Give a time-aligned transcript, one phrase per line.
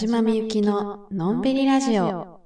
[0.00, 2.40] じまみゆきののんびりラジオ。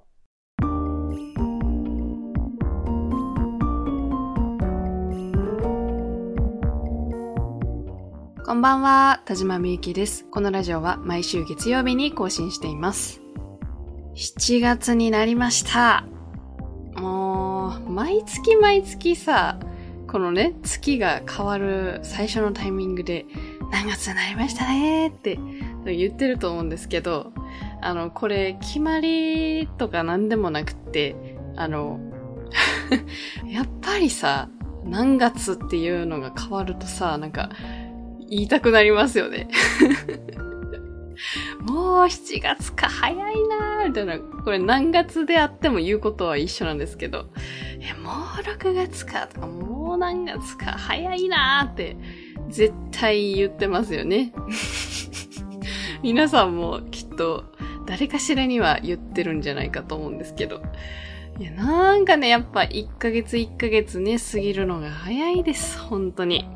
[8.44, 10.24] こんばんは、田島みゆきです。
[10.32, 13.20] このラジオは毎週月曜日に更新しています。
[14.16, 16.04] 7月になりました。
[16.96, 19.60] もう、毎月毎月さ、
[20.08, 23.26] このね、月が変わる最初のタイミングで、
[23.70, 25.38] 何月になりましたねって
[25.84, 27.32] 言ってると思うんですけど、
[27.84, 31.14] あの、これ、決まりとか何でもなくって、
[31.54, 32.00] あの、
[33.46, 34.48] やっぱりさ、
[34.84, 37.50] 何月っていうのが変わるとさ、なんか、
[38.30, 39.48] 言いたくなりますよね。
[41.60, 41.76] もう
[42.06, 43.16] 7月か早い
[43.48, 44.18] なーみたいな。
[44.18, 47.26] これ何月であっても言うことは一緒なんですけど、
[47.80, 51.96] え、もう6月かとか、もう何月か早いなーって
[52.48, 54.32] 絶対言ってますよね。
[56.02, 57.44] 皆さんもきっと
[57.86, 60.62] 誰かしらには言ってるんじゃないかと思うんですけど。
[61.38, 66.48] いや、なんかね、やっぱ1ヶ月1ヶ月ね、過ぎるのが早いです、本当に。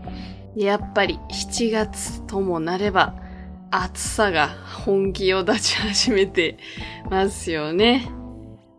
[0.55, 3.15] やっぱり7月ともなれば、
[3.71, 6.59] 暑さが本気を出し始めて
[7.11, 8.09] ますよね。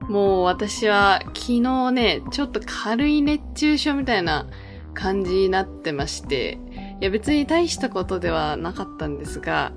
[0.01, 4.47] もう私は昨日ね、ちょっと軽い熱中症みたいな
[4.95, 6.57] 感じになってまして、
[6.99, 9.71] いや別に大したことではなかったんですが、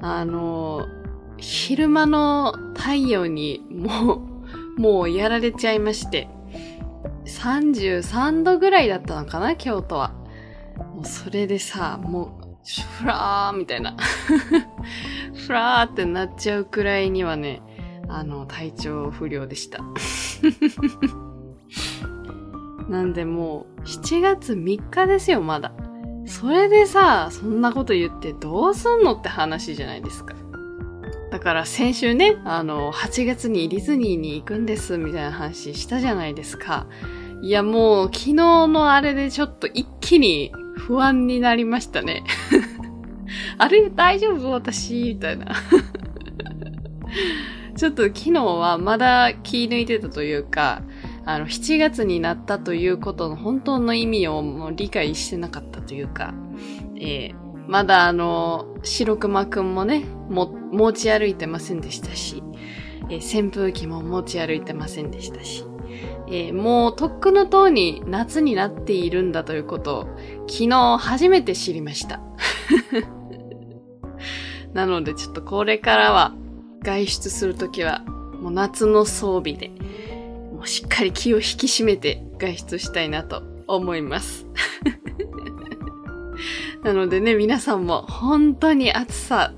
[0.00, 0.86] あの、
[1.38, 4.20] 昼間の太陽にもう、
[4.80, 6.28] もうやられちゃいまして、
[7.24, 10.12] 33度ぐらいだったのかな、京都は。
[10.94, 12.46] もうそれでさ、もう、
[13.00, 13.96] フラーみたいな。
[15.46, 17.62] フラーってなっちゃうくらいにはね、
[18.08, 19.82] あの、体調不良でした。
[22.88, 25.72] なんでもう、7月3日ですよ、まだ。
[26.26, 30.34] それでさ、そんなこと言ってどうすんのって話じゃないですか。
[31.36, 36.86] だから先週ね、あの、8月にディズニーに行くんですみたいな話したじゃないですか。
[37.42, 38.32] いやもう昨日
[38.68, 42.24] のあれでちょっと一気に不安になりましたね。
[43.58, 44.50] あれ大丈夫？
[44.50, 44.94] 私？
[44.94, 45.54] みたいな。
[47.76, 50.80] ちょっと昨日はまだ気抜いてたというか、
[51.26, 56.32] あの、7月になったということの本当の意味をもう理解してなかったというか、
[56.98, 62.42] えー、まだあの、白熊くんもね、も、持ち歩いてませんでしたし、
[63.10, 65.64] えー、扇風機も持ち歩いてませんでしたし、
[66.28, 70.02] えー、もうとっくのとうに夏になっているんだということを
[70.48, 72.20] 昨日初めて知りました。
[74.74, 76.34] なのでちょっとこれからは
[76.82, 78.00] 外出するときは
[78.40, 79.70] もう夏の装備で
[80.52, 84.45] もうしっかり気を引き締めて外出したいなと思います。
[86.86, 89.52] なのでね、皆さんも本当に暑さ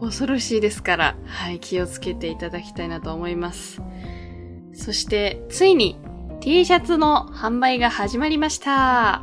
[0.00, 3.80] 恐ろしいですから、はい、気をつけていただきたいなと思います。
[4.74, 5.96] そして、ついに
[6.40, 9.22] T シャツの販売が始まりました。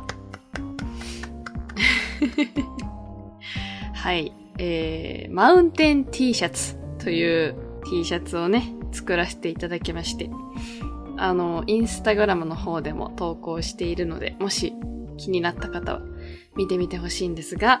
[3.92, 7.56] はい、えー、マウンテン T シャツという
[7.90, 10.30] T シャツをね、作らせていただきまして、
[11.18, 14.72] あの、インスタグラムの方でも投稿しているので、もし
[15.18, 16.00] 気になった方は
[16.56, 17.80] 見てみてほしいんですが、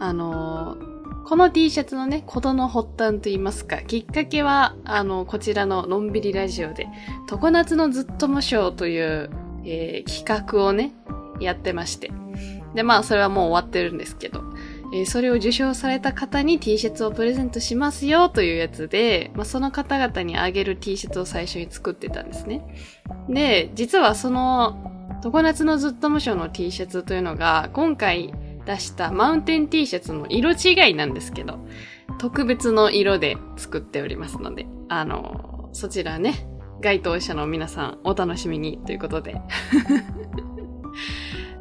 [0.00, 0.76] あの
[1.24, 6.88] この T シャツのね、ことの発端と言いますか、きっかけは、あの、こちらののんびりラジオで、
[7.28, 9.30] 常夏のずっと無償という、
[9.64, 10.92] えー、企画をね、
[11.40, 12.10] やってまして。
[12.74, 14.42] で、まあ、それはもう終わってるんですけど、
[14.92, 22.62] えー、それを受賞された方に T シャツをプレゼントしますよというやつで、まあ、その方々にあげる T シャツを最初に作ってたんですね。
[23.28, 24.90] で、実はその、
[25.22, 28.34] 常夏のずっと無償の T シャツというのが、今回
[28.66, 31.58] 出したマウンテン T シャツの色違いなんですけど、
[32.18, 36.46] 特別の色で作っておりますので、あの、そちらね、
[36.80, 39.40] 該当者の皆さんお楽しみにということで。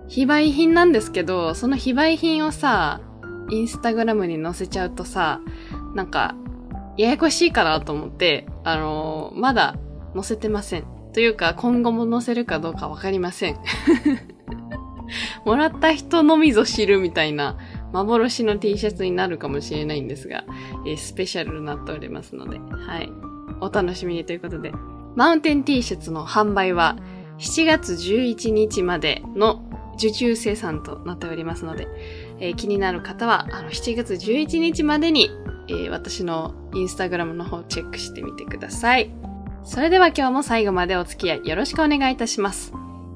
[0.07, 2.99] 非売品なんですけど、その非売品をさ、
[3.49, 5.41] インスタグラムに載せちゃうとさ、
[5.95, 6.35] なんか、
[6.97, 9.77] ややこしいかなと思って、あのー、まだ
[10.13, 10.85] 載せてません。
[11.13, 13.57] というか、今後も載せるかどうかわかりません。
[15.45, 17.57] もらった人のみぞ知るみたいな
[17.91, 20.45] 幻の T シャツになるかもしれないんですが、
[20.85, 23.11] えー、スペシャルになっておりますので、はい。
[23.59, 24.71] お楽しみにということで、
[25.15, 26.97] マウンテン T シャツの販売は
[27.37, 29.63] 7月11日までの
[29.95, 31.87] 受注生産となっておりますので、
[32.41, 35.29] えー、気になる方は、あの、7月11日までに、
[35.69, 39.11] えー、私のインスタグラムの方をチェックしてみてください。
[39.63, 42.73] それでは今日も最後までお付き合いよろしくお願いいたします。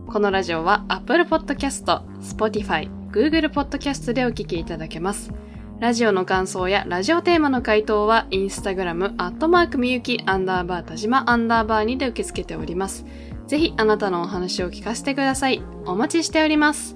[0.07, 5.31] このラジオは Apple Podcast、Spotify、Google Podcast でお聞きいただけます。
[5.80, 13.06] ラジオの感想やラジオテーマの回答は、インスタグラム、アットマークみゆき、アンダーバー田島、アンダーバーにで受け付けております。
[13.48, 15.62] ぜひ、あなたのお話を聞かせてください。
[15.86, 16.94] お待ちしております。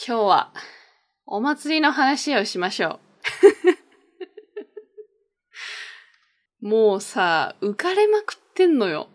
[0.00, 0.52] 今日は、
[1.26, 3.00] お祭りの話をしましょ
[6.62, 6.66] う。
[6.68, 9.08] もうさ、浮かれまくってんのよ。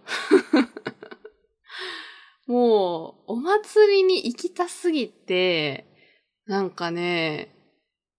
[2.47, 5.85] もう、お祭りに行きたすぎて、
[6.47, 7.55] なんかね、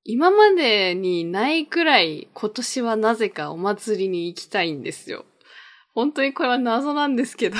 [0.02, 5.26] 今までにないくらい今年はなぜかお祭りに行きたいんですよ。
[5.94, 7.58] 本当にこれは謎なんですけど。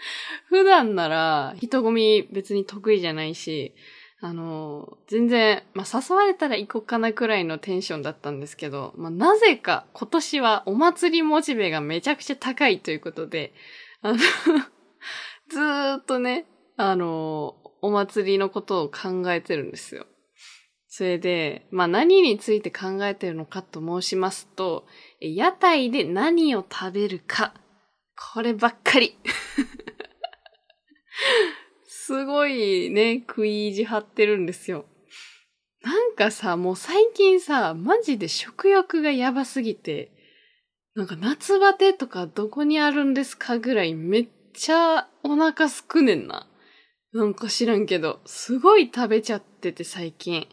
[0.48, 3.74] 普段なら人混み別に得意じゃないし、
[4.20, 13.52] あの、全然、まあ、誘われたら行こうかなくらいのテンションだったんですけど、まあ、なぜか今年はお祭りモチベがめちゃくちゃ高いということで、
[14.02, 14.18] あの
[15.48, 16.46] ずーっとね、
[16.76, 20.06] あの、お祭りのことを考えてるんですよ。
[20.88, 24.84] それで、まあ何について考えてるのかと申しますと、
[25.20, 27.54] 屋台で何を食べるか。
[28.34, 29.16] こればっかり。
[31.86, 34.86] すごいね、食い意地張ってるんですよ。
[35.82, 40.10] なんかさ、もう最近さ、マジで食欲がやばすぎて、
[40.94, 46.48] なんか夏バテとかどこにあるんですかぐらいめっちゃお腹すくねんな。
[47.12, 50.48] なんか知らんけど、すごい食べちゃってて最近。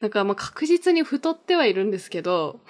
[0.00, 2.60] なんかまあ確実に太ってはいるんですけど、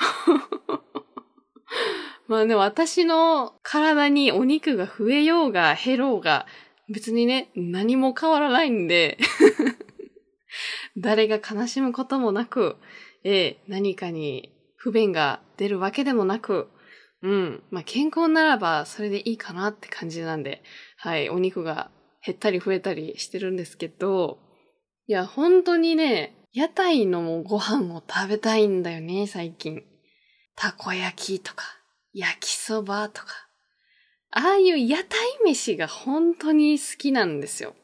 [2.29, 6.47] まあね、私の体にお肉が増えようが減ろうが、
[6.89, 9.19] 別にね、何も変わらないんで、
[10.97, 12.77] 誰が悲しむこともなく、
[13.25, 16.69] ええ、何かに不便が出るわけでもなく、
[17.23, 17.63] うん。
[17.71, 20.63] まあ、健康ならばそれでいいかなって感じなんで、
[20.97, 21.91] はい、お肉が
[22.25, 24.39] 減ったり増えたりしてるんですけど、
[25.07, 29.83] いや、本当にね、屋台のご飯を食べたいんだよね、最近。
[30.55, 31.65] たこ焼きとか、
[32.13, 33.29] 焼きそばとか。
[34.33, 35.07] ああいう屋台
[35.45, 37.75] 飯が本当に好きなんですよ。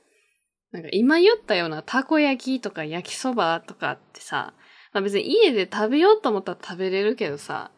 [0.73, 4.55] なんか今言ったようなたこ焼きとか焼きそばとかってさ、
[4.93, 7.71] まあ別に家で食べようと思ったら食べれるけどさ、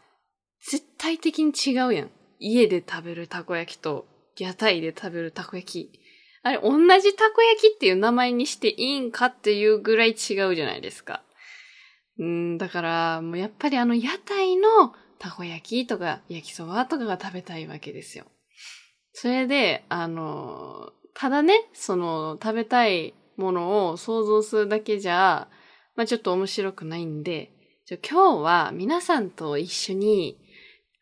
[0.61, 2.11] 絶対的に違うやん。
[2.39, 4.07] 家で食べるたこ焼きと
[4.39, 6.01] 屋台で食べるたこ焼き。
[6.43, 11.23] あれ、同じたこ焼きっていう名前にしていいんかっていうぐらい違うじゃないですか。
[12.19, 18.27] うん、だから、もうやっぱりあの屋台のたこ焼きとか焼きそばとかが食べたいわけですよ。
[19.13, 25.49] それで、あの、ただね、その食べたいものを想像するだけじゃ、
[25.97, 27.53] まあちょっと面白くないんで、
[27.87, 30.39] じゃ今日は皆さんと一緒に、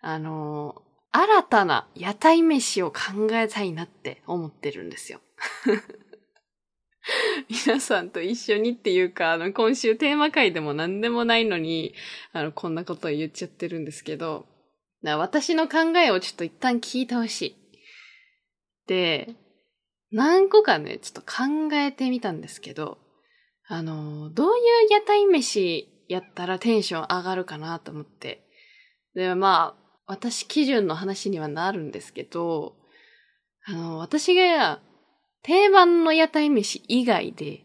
[0.00, 5.20] あの、新たな屋台飯を考えたいなって思ってるんですよ。
[7.66, 11.94] 皆さんと一緒にっていうか、あの、今週テーマ会でも何でもないのに、
[12.32, 14.46] あの、こんなことを言っちゃってるんですけど、
[15.02, 17.56] 私の考えをちょっと一旦聞いてほしい。
[18.88, 19.36] で、
[20.10, 22.98] 何個かね、ちょっと考えてみたんですけど、
[23.68, 28.48] あの、どういう屋台飯やったらテンション上がるかなと思って。
[29.14, 32.74] で、まあ、私基準の話にはなるんですけど、
[33.66, 34.80] あの、私が
[35.42, 37.64] 定番の屋台飯以外で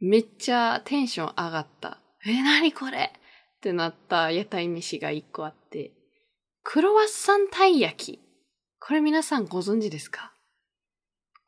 [0.00, 1.98] めっちゃテンション上がった。
[2.26, 3.12] え、なにこれ？
[3.14, 5.92] ってなった屋台飯が一個あって、
[6.62, 8.20] クロワッサンたい焼き。
[8.80, 10.33] これ皆さんご存知ですか？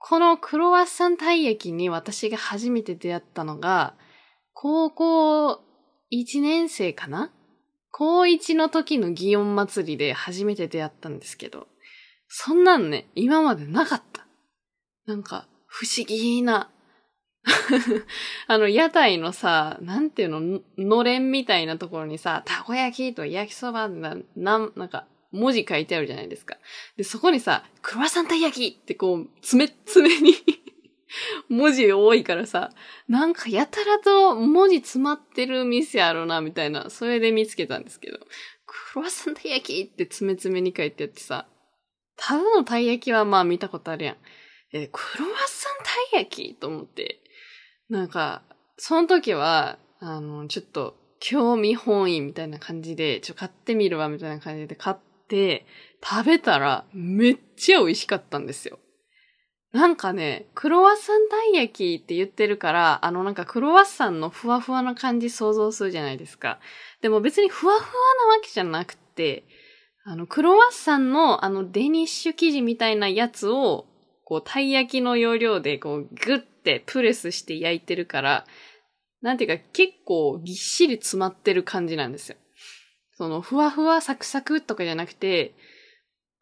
[0.09, 3.95] このクロワッサンたい焼きに私が初めて出会ったのが、
[4.53, 5.61] 高校
[6.13, 7.33] 1年生かな？
[7.91, 11.67] 高1の時の祇園祭りで初めて出会ったんですけど、
[12.29, 14.29] そんなんね、今までなかった。
[15.07, 16.71] なんか、不思議な、
[18.47, 26.57] あの、屋台のさ、なんていうの、のれんみたいなところにさ、たこ焼きと焼きそばな、なん、なんか、文字書いてあるじゃないですか。
[26.97, 30.35] で、そこにさ、クロワッサンたい焼きってこう、つめつめに
[31.49, 32.71] 文字多いからさ、
[33.09, 38.19] なんかやたらと文字詰まってる店あるな、みたいな、それで見つけたんですけど、
[38.67, 41.47] クロワッサンたい焼きってつめつめに書いてあってさ、
[42.17, 44.17] ただのたい焼きはまあ見たことあるやん。
[44.73, 47.21] え、クロワッサンたい焼きと思って。
[47.89, 48.43] なんか、
[48.79, 58.79] その時は、あの、ちょっと、興味本位みたいな感じで、ちょ、買ってみるわ、みたいな感じで買って、食べたら、めっちゃ美味しかったんですよ。
[59.73, 66.61] なんかね、クロワッサンたい焼きって言ってるから、あのなんかクロワッサンのふわふわな感じ想像するじゃないですか。
[67.03, 67.85] でも別にふわふわ
[68.29, 69.45] なわけじゃなくて、
[70.05, 73.87] あの、クロワッサンのあのデニッシュ生地みたいなやつを、
[74.25, 78.47] こう、たい焼きの要領でこう、グッてプレスして焼いてるから、
[79.21, 82.37] なんていうか結構ぎっしり詰まってる感じなんですよ。
[83.17, 85.55] その、ふわふわサクサクとかじゃなくて、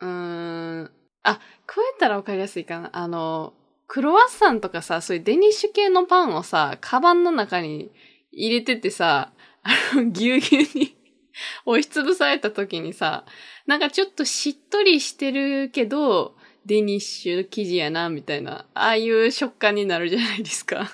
[0.00, 0.90] うーん、
[1.22, 1.34] あ、
[1.66, 2.90] こうやったらわかりやすいかな。
[2.92, 3.54] あの、
[3.86, 7.92] クロワッサンとかさ、そういうデニッシュ系のパンをさ、カバンの中に
[8.32, 10.96] 入れててさ、 あの、ぎゅうぎゅうに
[11.64, 13.24] 押しつぶされた時にさ、
[13.66, 20.90] なんかちょっとしっとりしてるけど、デニッシュ生地やな、みたいな、ああいう食感になるじゃないですか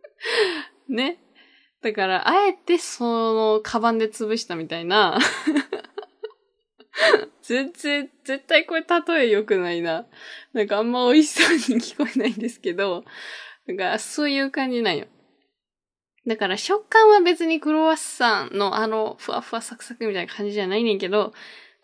[0.88, 1.18] ね。
[1.82, 5.18] だから、あえてその、カバンで潰したみたいな
[7.42, 10.06] 全然、絶対これ例え良くないな。
[10.52, 13.04] なんかあんま美味しそうに聞こえないんですけど、
[13.66, 15.06] なんかそういう感じなんよ。
[16.26, 21.32] だから食感は別にクロワッサンのあのふわふわサクサクみたいな感じじゃないねんけど、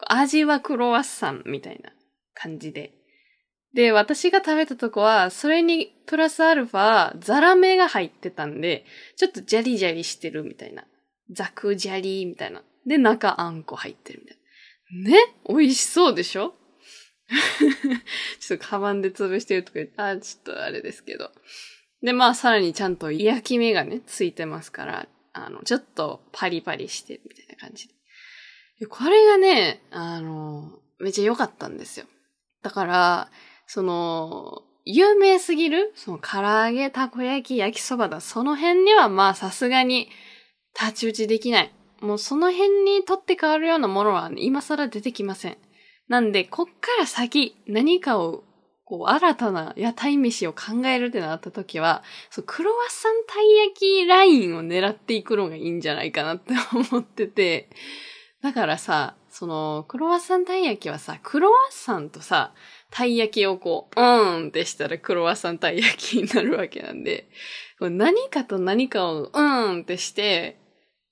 [0.07, 1.91] 味はクロワッサンみたいな
[2.35, 2.93] 感じで。
[3.77, 10.85] で、私が食べたとこは、それにプラスアルファ、ザラメが入ってたんで、ちょっとジャリジャリしてるみたいな。
[11.31, 12.63] ザクジャリみたいな。
[12.87, 14.39] で、中あんこ入ってるみたい
[15.05, 15.11] な。
[15.11, 15.35] ね？
[15.47, 16.55] 美味しそうでしょ？
[18.41, 21.31] ちょっとカバンで潰してるとか言って、あ、ちょっとあれですけど。
[22.01, 27.89] で、まあ、さらにちゃんと焼き目がね、ついてますから、あの、ちょっとパリパリしてるみたいな感じ
[28.81, 28.87] で。
[28.87, 32.07] これがね、あの、めっちゃ良かったんですよ。
[32.63, 33.31] だから、
[33.67, 38.21] その、有名すぎる、その唐揚げ、たこ焼き、焼きそばだ。
[38.21, 40.09] その辺にはまあさすがに
[40.75, 41.73] 太刀打ちできない。
[42.01, 45.57] もうその辺に取って変わるようなものは、今更出てきません。
[46.09, 48.45] なんで、こっから先何かを
[48.87, 57.69] こう、新たな屋台飯を考えるってなった時は、そう、クロワッサンたい焼きラインを狙っていくのがいいんじゃないかなって思ってて、
[58.43, 62.55] だからさ、その、クロワッサンたい焼きはさ、クロワッサンとさ、
[62.91, 67.29] たい焼きをこう、うーんってしたらクロワッサンたい焼きになるわけなんで、
[67.79, 70.57] 何かと何かをうーんってして、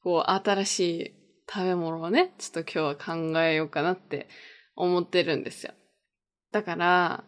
[0.02, 1.14] こう、新しい
[1.52, 4.26] 食べ物をね、ちょっと今日は考えようかなって
[4.74, 5.74] 思ってるんですよ。
[6.50, 7.24] だから、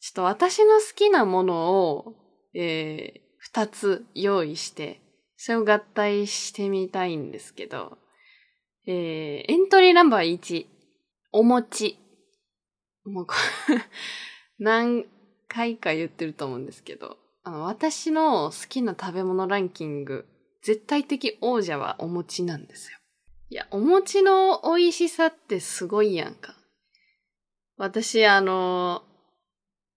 [0.00, 2.14] ちょっと私の好きなものを、
[2.54, 5.00] えー、二つ用意して、
[5.36, 7.98] それを合体してみたいんですけど、
[8.92, 10.66] えー、エントリーナンバー1、
[11.30, 11.96] お餅。
[13.04, 13.26] もう
[14.58, 15.06] 何
[15.46, 20.26] 回か言ってると思うんですけど、あの、私の好きな食べ物ランキング、
[20.62, 22.98] 絶対的王者はお餅なんですよ。
[23.50, 26.56] いや、お餅の美味しさってすごいやんか。
[27.76, 29.04] 私、あの、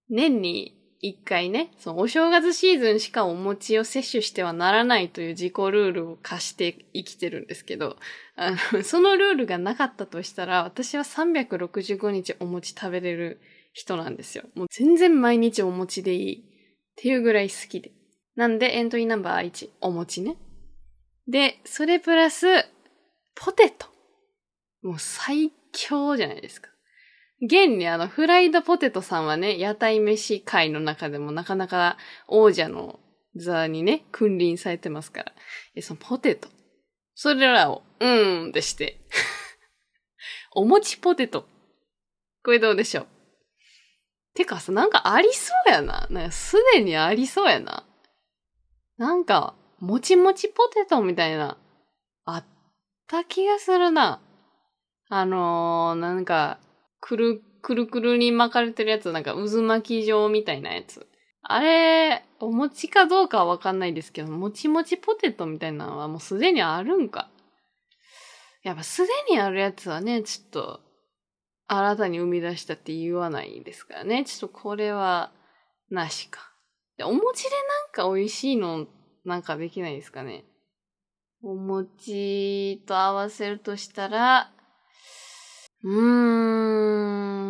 [0.07, 7.97] 年に一回ね、そのお正月シーズンしかお餅を摂取してはならないという自己ルールを課して生きてるんですけど、
[8.37, 13.41] あの、 そのルールがなかったとしたら、私は365日お餅食べれる
[13.73, 14.45] 人なんですよ。
[14.55, 16.43] もう全然毎日お餅でいいっ
[16.95, 17.91] ていうぐらい好きで。
[18.37, 20.37] なんでエントリーナンバー1、お餅ね。
[21.27, 22.45] で、それプラス、
[23.35, 23.87] ポテト。
[24.81, 26.72] もう最強じゃないですか。
[27.45, 31.97] 現にあの、フライドポテトさんはね、屋台飯界の中でもなかなか
[32.27, 32.99] 王者の
[33.35, 35.33] 座にね、君臨されてますから。
[35.75, 36.47] え、そのポテト。
[37.15, 38.99] それらを、うーんってして。
[40.55, 41.45] お餅ポテト。
[42.43, 43.07] これどうでしょう？
[44.35, 46.07] てかさ、なんかありそうやな。
[46.09, 47.85] なんかすでにありそうやな。
[48.97, 51.57] なんか、もちもちポテトみたいな、
[52.25, 52.45] あっ
[53.07, 54.21] た気がするな。
[55.09, 56.59] あのー、なんか、
[57.05, 61.05] くる、くるくるに巻かれてるやつ、なんか渦巻き状みたいなやつ。
[61.41, 67.29] あれ、お餅かどうかはわかんないですけど、もちもちポテトみたいなのはもうすでにあるんか。
[68.63, 70.79] やっぱすでにあるやつはね、ちょっと、
[71.67, 74.23] 新たに生み出したって言わないですからね。
[74.23, 75.33] ちょっとこれは、
[75.89, 76.53] なしか。
[76.97, 78.87] でお餅でなんか美味しいの、
[79.25, 80.45] なんかできないですかね。
[81.41, 84.53] お餅と合わせるとしたら、
[85.83, 87.43] うーん。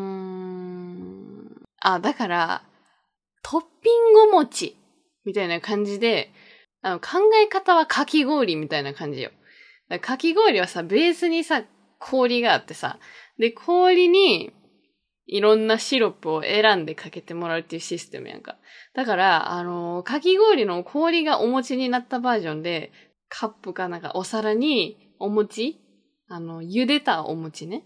[1.81, 2.63] あ、だから、
[3.43, 4.75] トッピング餅
[5.25, 6.31] みたいな感じで、
[6.81, 9.31] あの、考え方はかき氷みたいな感じよ。
[10.01, 11.63] かき氷はさ、ベースにさ、
[11.99, 12.97] 氷があってさ、
[13.37, 14.51] で、氷に、
[15.25, 18.57] いろんなシロップを選んでかけてもらうっていうシステムやんか。
[18.93, 22.91] だから、あのかき氷の氷がお餅になったバージョンで、
[23.29, 25.79] カップかなんかお皿にお餅
[26.27, 27.83] あの、茹でたお餅ね。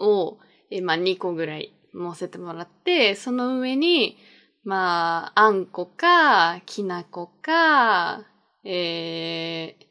[0.00, 0.38] を、
[0.70, 4.16] えまあ、2個ぐらい乗せてもらって、その上に、
[4.64, 8.24] まあ、あんこか、きなこか、
[8.64, 9.86] えー、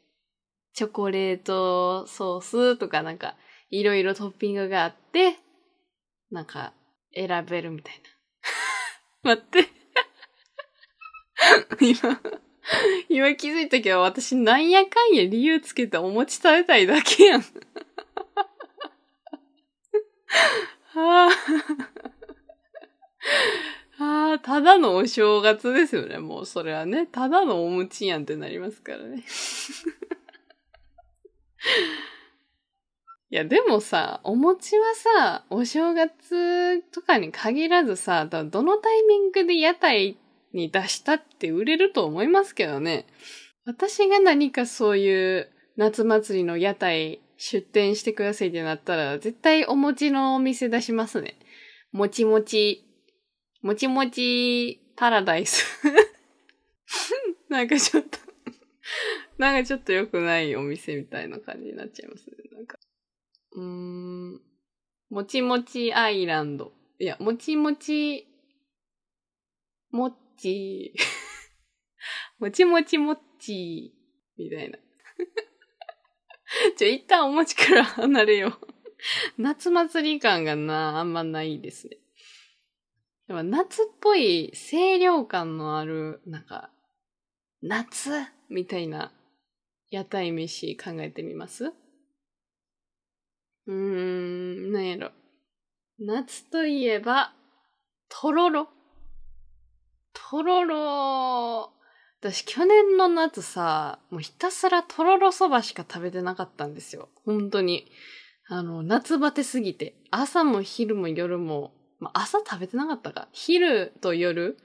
[0.74, 3.36] チョコレートソースとかなんか、
[3.70, 5.36] いろいろトッピングがあって、
[6.30, 6.72] なんか、
[7.14, 7.94] 選べるみたい
[9.22, 9.34] な。
[9.34, 9.68] 待って。
[11.80, 12.20] 今、
[13.08, 17.44] 今気づいたけど、私なんやかんや理由つけてお餅食べたいだけやん。
[20.94, 21.28] あ。
[23.98, 26.18] ああ、ただのお正月ですよね。
[26.18, 27.06] もうそれはね。
[27.06, 29.22] ただのお餅やんってなりますからね。
[33.32, 40.16] いや、でもさ、お餅はさ、お正月とかに限らずさ、だどのタイミングで屋台
[40.52, 43.06] に出したって売れると思いますけどね。
[43.66, 51.38] 私が何かそういう夏祭りの屋台出店してくださいってなったら、絶対お餅のお店出しますね。
[51.90, 52.84] もちもち、
[53.62, 55.64] もちもちパラダイス。
[57.48, 58.18] なんかちょっと、
[59.38, 62.36] なんかちょっと良くないお店みたいな感じになっちゃいますね。
[62.52, 62.78] なんか。
[63.52, 64.42] うーん。
[65.08, 66.74] もちもちアイランド。
[66.98, 68.28] いや、もちもち、
[69.90, 70.92] もっち、
[72.38, 73.94] もちもちもっち、
[74.36, 74.78] みたいな。
[76.76, 78.52] ちょ、一旦お餅から離れよう。
[79.38, 81.98] 夏祭り感がな、あんまないですね。
[83.28, 86.70] でも夏っぽい清涼感のある、なんか、
[87.62, 88.10] 夏
[88.48, 89.12] みたいな
[89.90, 91.72] 屋台飯考えてみます？
[93.66, 95.12] うーん、なんやろ。
[95.98, 97.34] 夏といえば、
[98.08, 98.68] とろろ。
[100.12, 101.72] とろろ。
[102.20, 107.08] 私去年の夏さ、もうひたすらとろろそばしか食べてなかったんですよ。
[107.24, 107.90] 本当に。
[108.46, 109.94] あの、夏バテすぎて。
[110.10, 113.28] 朝も昼も夜も、まあ、朝食べてなかったか。
[113.32, 114.58] 昼と夜、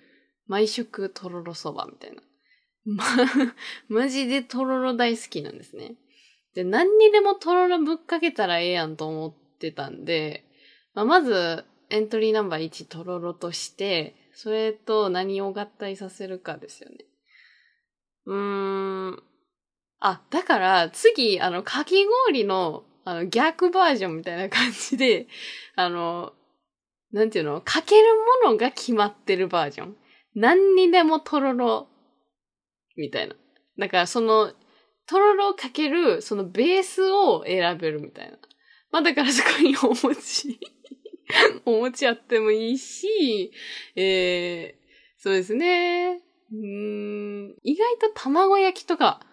[0.48, 2.22] 毎食とろろそばみたいな。
[2.84, 3.06] ま、
[3.88, 5.96] マジでとろろ大好きなんですね。
[6.56, 10.46] で、何にでもとろろぶっかけたらええやんと思ってたんで、
[10.94, 17.06] まあ、まず、エントリーナンバー1とろろとして、それと何を合体させるかですよね。
[18.26, 19.24] うーん。
[20.00, 25.28] あ、だから、次、あの、かき氷の、あの、逆バージョンみたいな感じで、
[25.76, 26.34] あの、
[27.12, 27.62] なんていうの？
[27.62, 28.08] かける
[28.46, 29.98] ものが決まってるバージョン。
[30.36, 31.88] 何にでもとろろ、
[32.98, 33.36] みたいな。
[33.78, 34.54] だから、その、
[35.08, 38.38] とろろかける、そのベースを選べるみたいな。
[38.92, 40.60] まあ、だからそこにお餅、
[41.66, 43.52] お餅あってもいいし、
[43.96, 46.22] えー、そうですね。
[46.52, 49.26] うん、意外と卵焼きとか、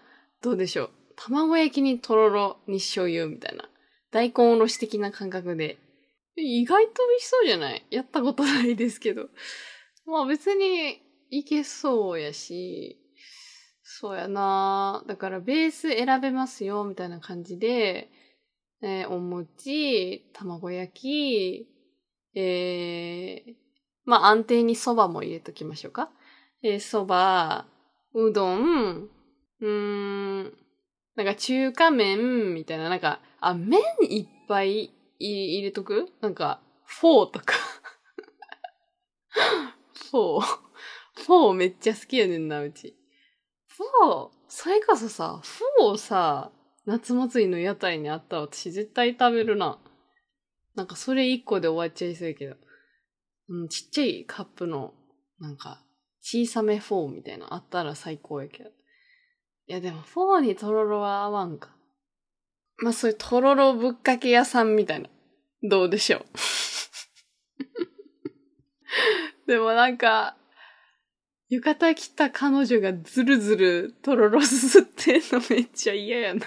[0.42, 0.90] どうでしょう。
[1.16, 3.68] 卵焼きにとろろに醤油みたいな。
[4.11, 5.79] 大根おろし的な感覚で。
[6.37, 7.85] 意外と美味しそうじゃない？
[7.90, 9.29] やったことないですけど。
[10.07, 12.98] まあ別にいけそうやし、
[13.83, 18.11] そうやなだからベース選べますよ、みたいな感じで、
[18.83, 21.68] えーお餅、卵焼き、
[22.35, 23.55] えー、
[24.05, 26.11] まあ安定に蕎麦も入れときましょうか。
[26.62, 27.66] えー、蕎麦、
[28.14, 29.09] うどん、
[29.61, 30.53] うーん、
[31.16, 34.90] なんか中華麺みたいな、なんか、あ、麺いっぱいい
[35.59, 36.09] 入れとく？
[36.20, 37.55] なんか、フォーとか。
[40.11, 40.62] フォー。
[41.27, 42.96] フォーめっちゃ好きやねんな、うち。
[43.66, 46.53] フォー、それこそさ、フォーさ、
[46.85, 49.79] 夏祭りの屋台にあったら私絶対食べるな。
[50.75, 52.57] なんかそれ一個で終わっちゃいそうやけど。
[53.48, 54.94] うん、ちっちゃいカップの、
[55.38, 55.85] なんか、
[56.22, 58.70] 小さめフォーみたいなあったら最高やけど。
[59.66, 61.70] いやでもフォーにとろろは合わんか。
[62.78, 65.08] まあそういうとろろぶっかけ屋さんみたいな。
[65.62, 66.24] どうでしょう。
[69.46, 70.37] でもなんか、
[71.48, 76.46] 浴衣着た彼女がずるずるとろろすすってんのめっちゃ嫌やな。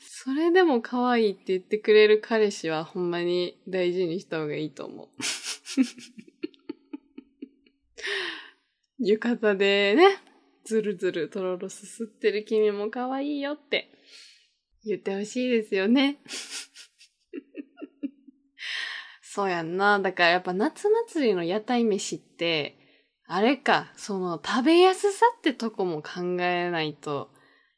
[0.00, 5.08] それでも可愛いって言ってくれる彼氏はほんまに大事にした方がいいと思う。
[8.98, 10.18] 浴衣でね、
[10.64, 13.90] ずるずるとろろすすってる君も可愛いよって
[14.84, 16.18] 言ってほしいですよね。
[19.22, 20.00] そうやんな。
[20.00, 22.76] だからやっぱ夏祭りの屋台飯って、
[23.26, 27.30] あれか、その食べやすさってとこも考えないと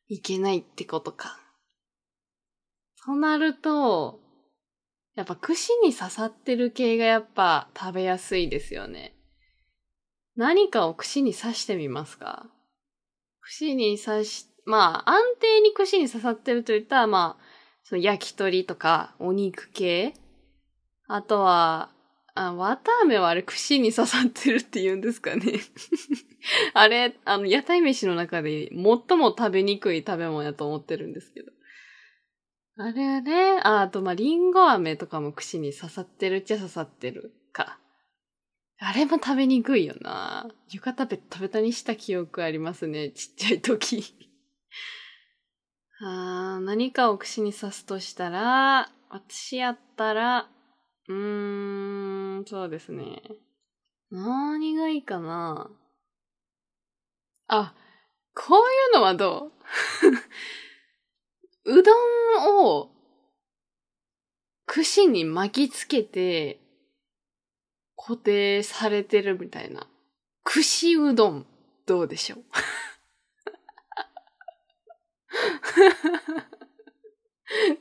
[0.08, 1.38] いけないってことか。
[3.04, 4.20] となると、
[5.16, 9.19] やっぱ串に刺さってる系がやっぱ食べやすいですよね。
[10.36, 12.46] 何かを串に刺してみますか？
[13.40, 17.44] 串に刺し、まあ安定に串に刺さってるといったらまあ、
[17.82, 20.14] その焼き鳥とかお肉系
[21.08, 21.90] あとは、
[22.34, 25.42] あ、綿あめはあれ串に刺さってるって言うんですかね。
[26.72, 28.78] あれ、あの、屋台飯の中で最
[29.18, 31.50] も食べにくい食べ物やと思ってるんですけど。
[32.76, 37.78] あれね、あ、あと、まあ、リンゴ飴とかも串に刺さってるっちゃ刺さってるか。
[38.82, 40.48] あれも食べにくいよな。
[40.70, 43.10] 床食べ、食べたにした記憶ありますね。
[43.10, 44.16] ちっちゃい時。
[46.00, 50.48] あー何かを串に刺すとしたら、私やったら、
[51.08, 53.20] うーん、そうですね。
[54.10, 55.70] 何がいいかな
[57.48, 57.74] あ、
[58.34, 58.62] こうい
[58.92, 59.52] うのはど
[61.66, 61.70] う？
[61.80, 62.90] うどんを
[64.64, 66.60] 串に巻きつけて
[68.02, 69.86] 固定されてるみたいな。
[70.42, 71.46] 串うどん
[71.84, 72.44] どうでしょう？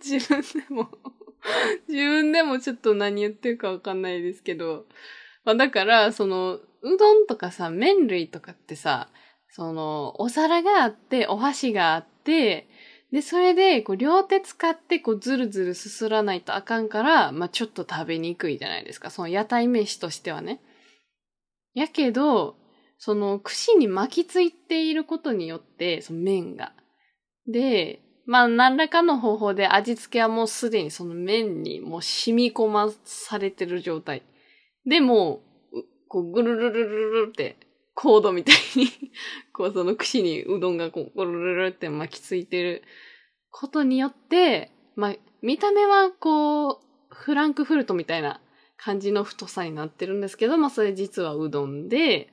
[0.04, 0.90] 自分でも
[1.88, 4.86] 自分でもちょっと何言ってるかわかんないですけど、
[5.46, 9.10] まあだから、その、うどんとかさ、麺類とかってさ、
[9.50, 12.68] その、お皿があって、お箸があって、
[13.12, 19.10] で、それで、こう、両手使って、こう、ずるずるすすらないとあかんから、まあ、ちょっと食べにくいじゃないですか。
[19.10, 20.62] その屋台飯としてはね。
[21.74, 22.56] やけど、
[23.00, 26.74] その、串に巻きついていることによって、その麺が。
[27.48, 34.22] で、まあ、何らかの方法で味付けはもうすでにその麺にもう染み込まされてる状態。
[34.86, 35.42] でも、
[36.08, 37.58] こう、ぐるるるるるって、
[38.02, 38.88] コードみたいに
[39.52, 42.82] こう、その串にうどんがこう、ぐるるるって巻きついてる
[43.52, 46.78] ことによって、まあ、見た目はこう、
[47.10, 48.40] フランクフルトみたいな
[48.78, 52.32] 感じの太さになってるんですけど、まあ、それ実はうどんで、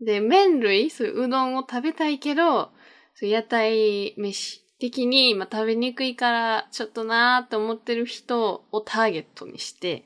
[0.00, 2.72] で、麺類、そういううどんを食べたいけど、
[3.14, 10.02] そう屋台飯的に、まあ、食べにくいからちょっとなーって思ってる人をターゲットにして、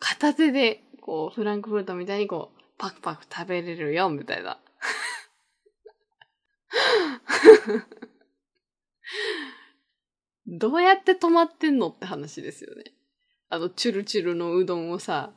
[0.00, 4.60] 片手で、こう、フランクフルトみたいにこう、パクパク食べれるよ、みたいな。
[10.46, 12.92] どうやって止まってんのって話ですよね。
[13.48, 15.32] あの、チュルチュルのうどんをさ、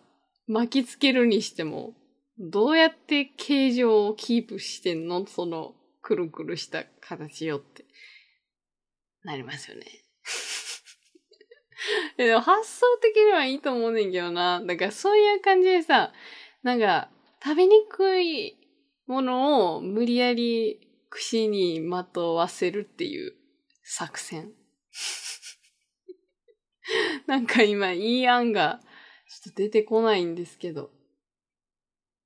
[0.47, 1.95] 巻きつけるにしても、
[2.38, 5.25] どうやって形状をキープしてんの？
[5.28, 7.86] その、くるくるした形よって。
[9.23, 9.86] なりますよね。
[12.17, 14.62] でも発想的にはいいと思うねんけどな。
[14.62, 16.13] だからそういう感じでさ、
[16.63, 17.10] なんか、
[17.43, 18.58] 食べにくい
[19.08, 23.34] ものを無理やり串にまとわせるっていう
[23.84, 24.52] 作戦。
[27.28, 28.82] なんか今いい案が
[29.30, 30.91] ちょっと出てこないんですけど。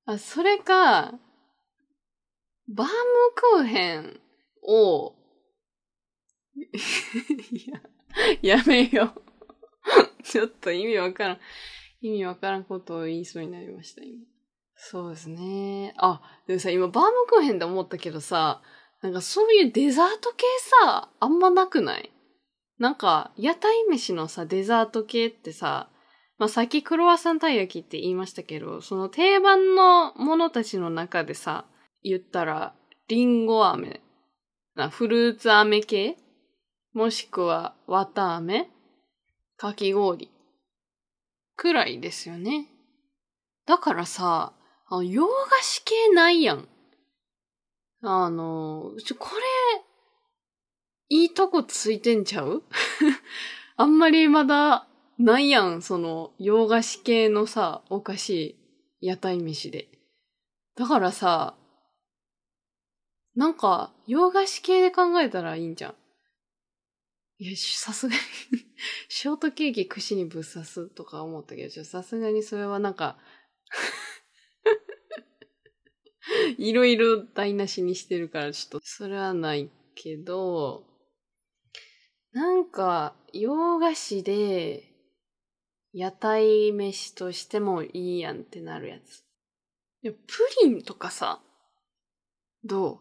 [0.05, 1.17] あ、それか、
[2.67, 2.93] バーム
[3.35, 4.19] クーヘン
[4.61, 5.15] を、
[6.55, 6.67] い
[8.41, 9.23] や、やめよう。
[10.23, 11.39] ちょっと意味わからん。
[12.01, 14.23] 意味わからんことを言いそうになりました、今。
[14.75, 15.93] そうですね。
[15.97, 18.61] あ、でもさ、今バームクーヘンで思ったけどさ、
[19.01, 20.45] なんかそういうデザート系
[20.81, 22.11] さ、あんまなくない？
[22.79, 25.89] なんか、屋台飯のさ、デザート系ってさ、
[26.37, 31.65] まあ、さっきクロワッサンたい焼きって言いましたけど、その定番のものたちの中でさ、
[32.03, 32.73] 言ったら、
[33.07, 34.01] リンゴ飴、
[34.89, 36.17] フルーツ飴系？
[36.93, 38.67] もしくは、綿飴？
[39.57, 40.31] かき氷？
[41.55, 42.67] くらいですよね。
[43.65, 44.53] だからさ、
[44.95, 46.67] あ洋菓子系ないやん。
[48.03, 49.81] あの、ちょ、これ、
[51.09, 52.63] いいとこついてんちゃう？
[53.75, 58.55] あんまりまだないやん、その、洋菓子系のさ、お菓子、
[59.01, 59.89] 屋台飯で。
[60.75, 61.57] だからさ、
[63.35, 65.95] なんか、洋菓子系で考えたらいいんじゃん。
[67.39, 68.21] いや、さすがに
[69.09, 73.17] ショートケーキ串にぶっ刺すとか思ったけど、さすがにそれはなんか
[76.57, 80.85] いろいろ台無しにしてるから、ちょっと、それはないけど、
[82.31, 84.83] なんか、洋菓子で、
[85.91, 89.19] 屋台飯としてもいいやんってなるやつ。
[90.01, 90.19] いやプ
[90.63, 91.41] リンとかさ、
[92.63, 92.99] どう？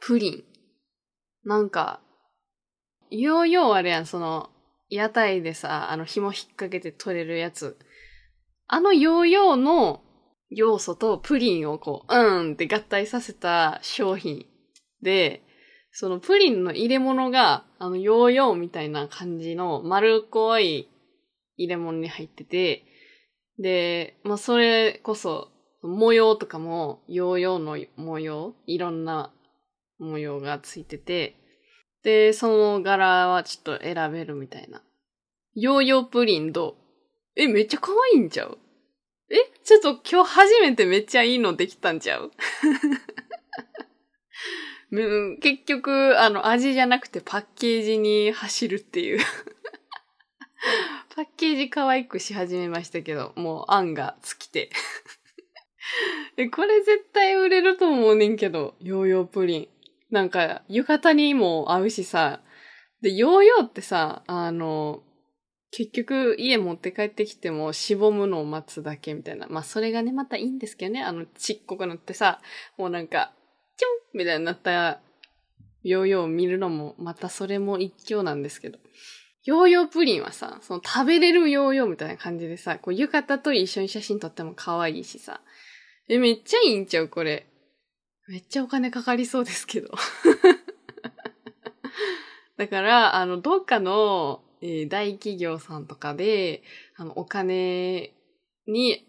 [0.00, 0.44] プリン。
[1.44, 2.00] なんか、
[3.10, 4.50] ヨーヨーあれやん、その、
[4.90, 7.78] 屋台でさ、あの紐引っ掛けて取れるやつ。
[8.66, 10.03] あのヨーヨーの
[10.54, 14.46] 要素とプリンをこう、うんって合体させた商品
[15.02, 15.42] で、
[15.92, 20.88] そのプリンの入れ物が、あの、ヨーヨーみたいな感じの丸っこい
[21.56, 22.84] 入れ物に入ってて、
[23.58, 29.32] で、まあ、それこそ、模様とかも、ヨーヨーの模様、いろんな
[29.98, 31.36] 模様がついてて、
[32.02, 34.82] で、その柄はちょっと選べるみたいな。
[35.54, 36.74] ヨーヨープリンどう？
[37.40, 38.58] え、めっちゃ可愛いんちゃう？
[39.30, 42.30] えちょっと今日初めてめっちゃいいのできたんちゃう？
[45.40, 49.18] 結局、あの、味じゃなくてパッケージに走るっていう。
[51.16, 54.70] パッケージ可愛くし始めましたけど、もう案が尽きて。
[56.36, 59.68] え、これ絶対売れると思うねんけど、ヨーヨープリン。
[60.10, 62.40] なんか、浴衣にも合うしさ。
[63.00, 65.03] で、ヨーヨーってさ、あの、
[65.76, 69.48] 結局家持って帰ってきてもしぼむのを待つだけみたいな。
[69.48, 71.02] まあそれがね、またいいんですけどね。
[71.02, 72.40] あのちっこくなってさ、
[72.78, 73.32] もうなんか、
[73.76, 75.00] チュンみたいになった
[75.82, 78.78] ヨーヨーを見るのも、またそれも一興なんですけど。
[79.42, 85.40] ヨーヨープリンはさ、その食べれるヨーヨーみたいな感じでさ、こう浴衣と一緒に写真撮っても可愛いしさ。
[86.08, 87.48] え、めっちゃいいんちゃうこれ。
[88.28, 89.90] めっちゃお金かかりそうですけど。
[92.56, 96.62] だから、あの、どっかの、えー、大企業さんとかで、
[96.96, 98.14] あの、お金
[98.66, 99.06] に、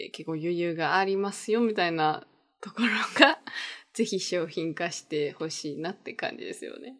[0.00, 2.24] えー、結構余裕がありますよ、みたいな
[2.60, 2.88] ところ
[3.18, 3.40] が、
[3.94, 6.98] ぜひ商品化してほしいなって感じですよね。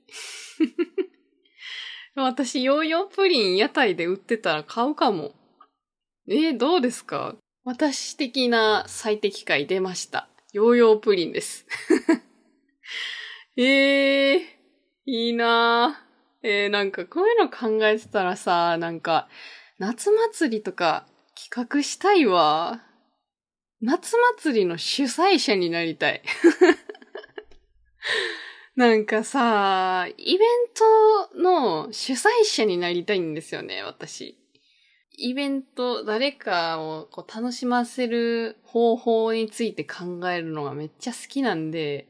[2.16, 5.36] 私、ヨーヨープリン屋台で売ってたら買うかも。
[6.28, 7.36] えー、どうですか？
[7.64, 10.28] 私的な最適解出ました。
[10.52, 11.66] ヨーヨープリンです。
[13.56, 14.40] えー、
[15.06, 16.11] いいなぁ
[16.42, 19.28] えー、なんかこういうの考えてたらさ、なんか、
[19.78, 22.82] 夏祭りとか企画したいわ。
[23.80, 26.22] 夏祭りの主催者になりたい。
[28.74, 30.48] なんかさ、イベン
[31.34, 34.38] トの主催者になりたいんですよね、私。
[35.18, 42.08] イベント、誰かをこう楽しませる方法について考えるのがめっちゃ好きなんで、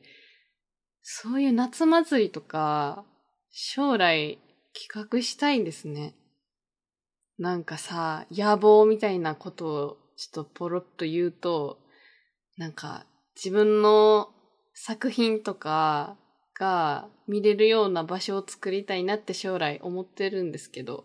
[1.02, 3.04] そういう夏祭りとか、
[3.54, 4.38] 将来
[4.74, 6.14] 企画したいんですね。
[7.38, 11.78] なんかさ、野望みたいなことをちょっとポロッと言うと、
[12.56, 13.04] なんか
[13.36, 14.28] 自分の
[14.72, 16.16] 作品とか
[16.58, 21.04] が見れるような場所を作りたいなって将来思ってるんですけど、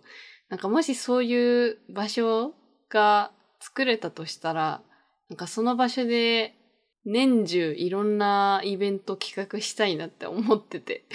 [0.50, 2.54] なんかもしそういう場所
[2.90, 4.82] が作れたとしたら、
[5.30, 6.54] なんかその場所で
[7.04, 11.06] 年中いろんなイベント企画したいなって思ってて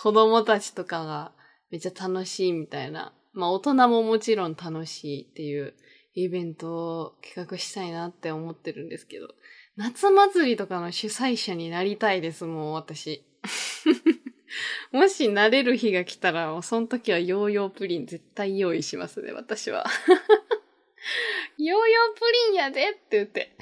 [0.00, 1.32] 子供たちとかが
[1.72, 3.12] めっちゃ楽しいみたいな。
[3.32, 5.74] まあ大人ももちろん楽しいっていう
[6.14, 9.26] イベントを企画したいなって思ってるんですけど、
[9.76, 13.24] 夏祭りとかの主催者になりたいです、もう私。
[14.92, 19.84] もしなれる日が来たら、もうその時はヨーヨープリン絶対用意しますね、私は。
[21.58, 23.56] ヨーヨープリンやでって言って。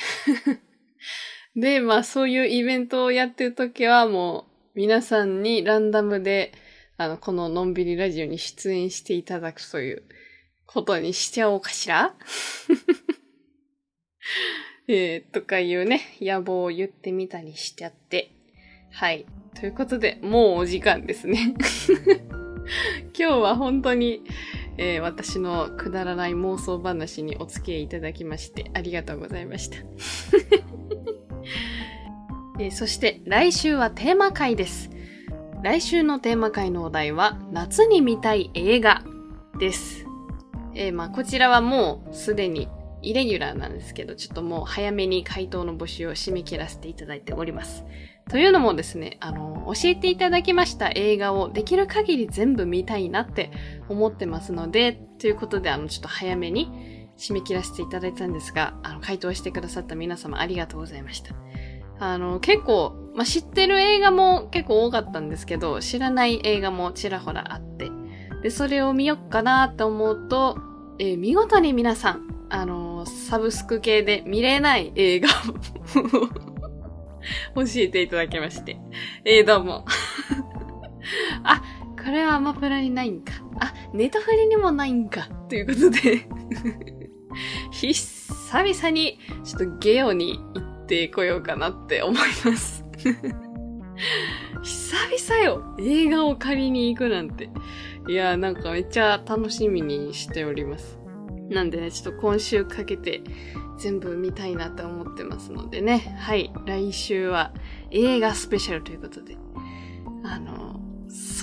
[1.57, 6.53] で、まあそういうイベントをやってる時はもう皆さんにランダムで、
[6.99, 10.03] あの、こののんびりラジオに出演していただくという
[10.67, 12.15] ことにしちゃおうかしら？
[14.87, 18.33] えー、とかいうね、野望を言ってみたりしちゃって。
[18.93, 19.25] はい。
[19.59, 21.55] ということで、もうお時間ですね。
[23.19, 24.25] 今日は本当に、
[24.77, 29.79] えー、私のくだらない妄想話にお付き合いいただきましてありがとうございました。
[32.59, 34.90] えー、そして来週はテーマ回です。
[35.62, 39.03] 来週のテーマ回のお題は夏に見たい映画
[39.59, 40.07] です。
[40.75, 42.69] えー、まあこちらはもうすでに
[43.03, 47.85] イレギュラーなんですけど、ちょっともう早めに回答の募集を締め切らせていただいております。
[48.31, 53.53] というのもですね、あの、教えていただきました映画をできる限り全部見たいなって
[53.88, 61.35] 思ってますので、ということで、あの、ちょっと早めに締め切らせていただいたんですが、あの、回答してくださった皆様ありがとうございました。
[61.99, 67.91] あの、結構、まあ、知ってる映画も結構多かったんですけど、知らない映画もちらほらあって、
[68.43, 70.59] で、それを見よっかなって思うと、
[70.99, 75.31] えー、見事に皆さん、あのサブスク系で見れない映画を
[77.65, 78.79] 教えていただきまして。
[79.25, 79.85] えー、どうも。
[81.43, 81.63] あ、
[82.03, 83.33] これはアマプラにないんか。
[83.61, 85.29] あ、ネタフリにもないんか。
[85.49, 86.29] ということで
[87.73, 92.85] 久々にちょっとゲオに行ってこようかなって思います
[94.62, 97.51] 久々よ映画を借りに行くなんて。
[98.09, 100.96] いやなんかめっちゃ楽しみにしております。
[101.51, 103.20] なんでね、ちょっと今週かけて
[103.79, 106.16] 全部見たいなと思ってますのでね。
[106.20, 106.53] はい。
[106.66, 107.53] 来週は
[107.90, 109.37] 映画スペシャルということで。
[110.22, 110.56] あの、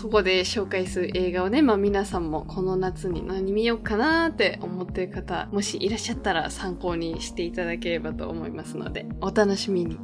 [0.03, 9.97] そこで紹介する映画をね、まあ皆さんもこの夏に何見ようかなって思ってる方、もしいらっしゃったら参考にしていただければと思いますので、お楽しみに。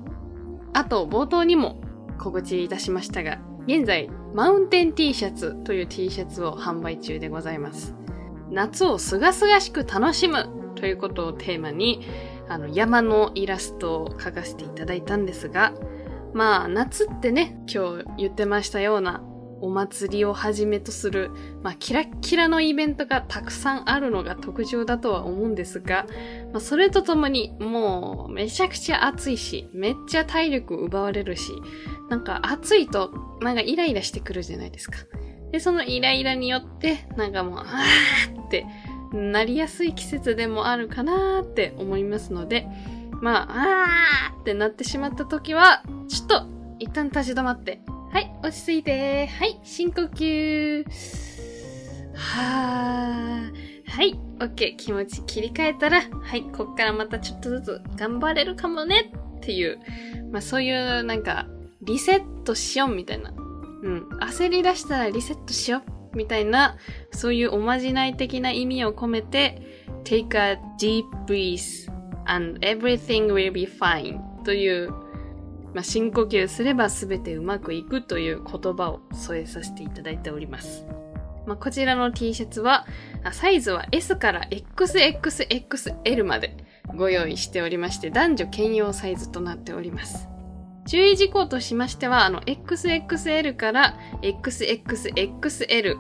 [0.72, 1.82] あと、冒頭にも
[2.18, 7.94] 告知いたしましたが、現在、マウンテン T シャツという T シャツを販売中でございます。
[8.52, 12.08] 夏をすがすがしく楽しむということをテーマに、
[12.48, 15.74] あの、山のイラストを描かせていただいたんですが、
[16.34, 19.22] まあ、夏ってね、今日言ってましたような、
[19.62, 21.32] お祭りをはじめとする、
[21.64, 26.06] まあ、キラッキラのイベントがたくさんあるのが特徴だとは思うんですが、
[26.52, 31.52] まあ、それとともに、もう、めちゃくちゃ暑いし、めっちゃ体力奪われるし、
[32.10, 34.98] なんか暑いと、なんかイライラしてくるじゃないですか。
[35.52, 38.66] で、そのイライラによって、なんかもう、あーって
[39.14, 42.68] なりやすい季節でもあるかなーって思いますので、
[43.22, 46.46] まあ、あーってなってしまった時は、ちょっと、
[46.80, 50.84] 一旦立ち止まって、はい、落ち着いて、はい、深呼吸。
[52.16, 53.90] はー。
[53.90, 54.76] はい、オッケー。
[54.78, 59.80] 気持ち切り替えたら、はい、こっからまたちょっとずつ頑張れるかもねっていう、
[60.32, 61.48] まあそういうなんか、
[61.82, 63.32] リセットしようみたいな。
[63.32, 64.10] うん。
[64.22, 66.78] 焦り出したらリセットしようみたいな、
[67.12, 69.62] そういうおまじない的な意味を込めて、
[70.04, 71.92] take a deep breath
[72.26, 74.92] and everything will be fine という、
[75.74, 80.86] まあ、深呼吸すれば全てうまくいくという言葉を添えさせていただいております。
[81.46, 82.86] まあ、こちらの T シャツは、
[83.32, 86.56] サイズは S から XXXL まで
[86.96, 90.28] ご用意しておりまして、男女兼用サイズとなっております。
[90.88, 95.98] 注意事項としましては、あの、XXL から XXXL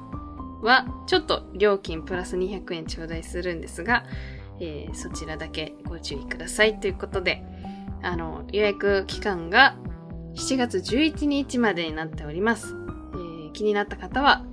[0.62, 4.03] は、ちょっと料金プラス200円頂戴するんですが、
[4.60, 7.43] えー、そちらだけご注意くださいということで、
[8.02, 9.76] あの、予約期間が
[10.36, 12.76] 7月11日までになっております。
[13.14, 14.46] えー、気になった方は、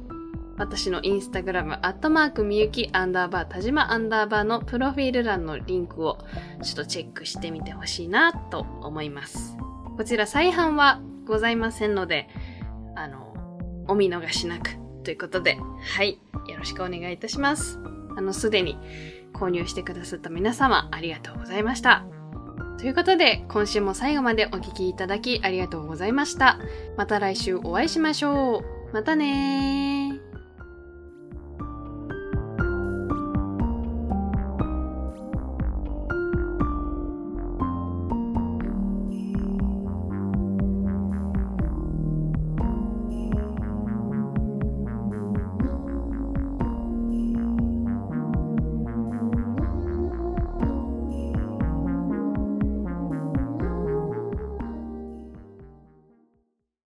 [0.58, 6.18] 私のインスタグラム、アットマークみゆきアンダーバー田島アンダーバーのプロフィール欄のリンクを
[6.62, 9.56] ちょっとチェックしてみてほしいなと思います。
[9.96, 12.28] こちら再販はございませんので、
[12.94, 13.34] あの、
[13.86, 14.70] お見逃しなく
[15.04, 15.58] ということで、
[15.96, 17.78] はい、よろしくお願いいたします。
[18.16, 18.78] あの、すでに
[19.34, 22.15] 購入してくださった皆様、ありがとうございました。
[22.78, 26.58] ということで、今週も最後までお聴きいただきありがとうございました。
[26.96, 28.58] また来週お会いしましょ
[28.90, 28.92] う。
[28.92, 30.25] またねー。